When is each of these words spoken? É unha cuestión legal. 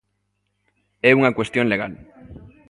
É 1.09 1.11
unha 1.19 1.35
cuestión 1.37 1.65
legal. 1.69 1.91